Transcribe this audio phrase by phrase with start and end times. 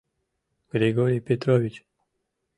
[0.73, 1.75] —Григорий Петрович!